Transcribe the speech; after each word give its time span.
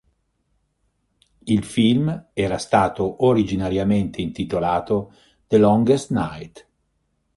Il 1.43 1.63
film 1.63 2.29
era 2.33 2.57
stato 2.57 3.23
originariamente 3.23 4.19
intitolato 4.19 5.13
"The 5.47 5.59
Longest 5.59 6.09
Night". 6.09 6.67